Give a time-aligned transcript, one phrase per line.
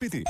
[0.00, 0.22] PT.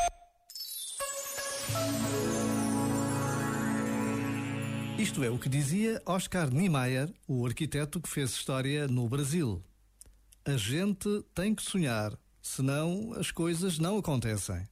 [4.98, 9.62] Isto é o que dizia Oscar Niemeyer, o arquiteto que fez história no Brasil.
[10.42, 14.66] A gente tem que sonhar, senão as coisas não acontecem.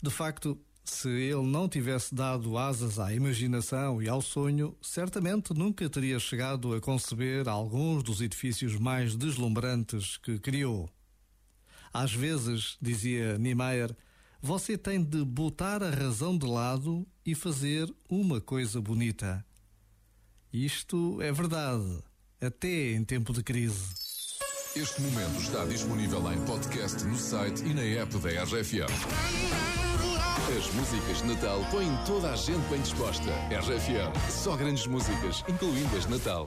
[0.00, 5.90] De facto, se ele não tivesse dado asas à imaginação e ao sonho, certamente nunca
[5.90, 10.88] teria chegado a conceber alguns dos edifícios mais deslumbrantes que criou.
[11.92, 13.96] Às vezes, dizia Niemeyer,
[14.44, 19.42] você tem de botar a razão de lado e fazer uma coisa bonita.
[20.52, 22.02] Isto é verdade,
[22.42, 23.94] até em tempo de crise.
[24.76, 28.92] Este momento está disponível em podcast no site e na app da RFM.
[30.58, 33.30] As músicas de Natal põem toda a gente bem disposta.
[33.48, 36.46] RFM, só grandes músicas, incluindo as de Natal.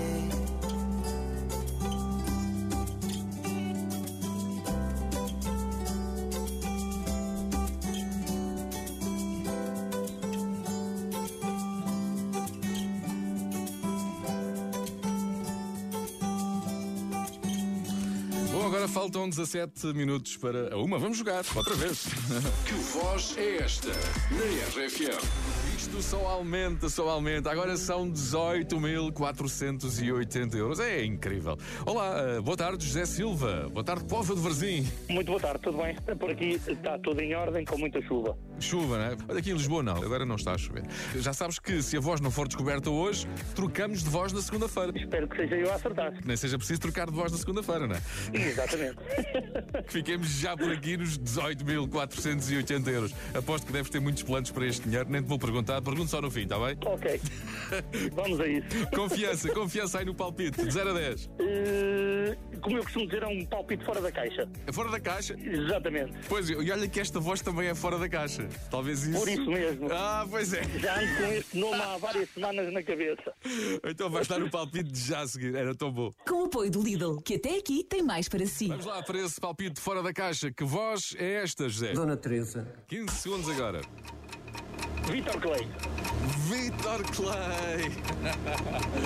[18.81, 20.97] Agora faltam 17 minutos para a uma.
[20.97, 22.05] Vamos jogar, outra vez.
[22.65, 25.21] Que voz é esta na RFM?
[25.77, 27.51] Isto só aumenta, só aumenta.
[27.51, 30.79] Agora são 18.480 euros.
[30.79, 31.57] É incrível.
[31.85, 33.69] Olá, eh, boa tarde, José Silva.
[33.71, 34.87] Boa tarde, Povo de Varzim.
[35.09, 35.95] Muito boa tarde, tudo bem?
[36.17, 38.37] Por aqui está tudo em ordem, com muita chuva.
[38.59, 39.17] Chuva, né?
[39.27, 40.85] Olha aqui em Lisboa não, agora não está a chover.
[41.15, 44.93] Já sabes que se a voz não for descoberta hoje, trocamos de voz na segunda-feira.
[44.95, 46.13] Espero que seja eu a acertar.
[46.23, 48.01] Nem seja preciso trocar de voz na segunda-feira, não é?
[48.71, 48.97] Exatamente.
[49.87, 53.13] Que Fiquemos já por aqui nos 18.480 euros.
[53.33, 56.21] Aposto que deves ter muitos planos para este dinheiro, nem te vou perguntar, pergunto só
[56.21, 56.77] no fim, está bem?
[56.85, 57.21] ok.
[58.13, 58.67] Vamos a isso.
[58.95, 61.29] Confiança, confiança aí no palpite, de 0 a 10.
[61.39, 62.10] Eh,
[62.61, 64.47] como eu costumo dizer, é um palpite fora da caixa.
[64.67, 65.35] É fora da caixa?
[65.39, 66.13] Exatamente.
[66.27, 68.47] Pois, e olha que esta voz também é fora da caixa.
[68.69, 69.19] Talvez isso.
[69.19, 69.87] Por isso mesmo.
[69.91, 70.63] Ah, pois é.
[70.79, 73.33] Já ando com este nome há várias semanas na cabeça.
[73.83, 75.55] Então vais dar o palpite de já a seguir.
[75.55, 76.13] Era tão bom.
[76.27, 78.67] Com o apoio do Lidl, que até aqui tem mais para si.
[78.67, 80.51] Vamos lá para esse palpite fora da caixa.
[80.51, 81.93] Que voz é esta, José?
[81.93, 82.67] Dona Teresa.
[82.87, 83.81] 15 segundos agora.
[85.09, 85.67] Vitor Clay.
[86.47, 87.91] Vitor Clay.